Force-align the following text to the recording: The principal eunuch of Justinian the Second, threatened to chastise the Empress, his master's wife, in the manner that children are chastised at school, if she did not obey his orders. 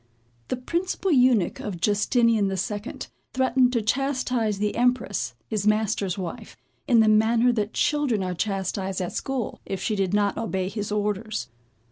The 0.47 0.57
principal 0.57 1.11
eunuch 1.11 1.59
of 1.59 1.79
Justinian 1.79 2.47
the 2.47 2.57
Second, 2.57 3.09
threatened 3.33 3.71
to 3.73 3.83
chastise 3.83 4.57
the 4.57 4.75
Empress, 4.75 5.35
his 5.47 5.67
master's 5.67 6.17
wife, 6.17 6.57
in 6.87 7.01
the 7.01 7.07
manner 7.07 7.51
that 7.51 7.73
children 7.75 8.23
are 8.23 8.33
chastised 8.33 8.99
at 8.99 9.13
school, 9.13 9.61
if 9.63 9.79
she 9.79 9.95
did 9.95 10.11
not 10.11 10.37
obey 10.39 10.69
his 10.69 10.91
orders. 10.91 11.49